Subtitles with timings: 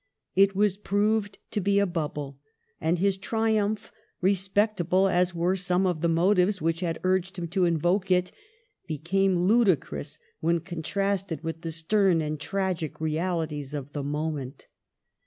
[0.35, 2.39] It was proved to be a bubble;
[2.81, 7.65] and his triumph, respectable as were some of the motives which had urged him to
[7.65, 8.31] invoke it,
[8.87, 14.65] be came ludicrous when contrasted with the stern and tragic realities of the moment.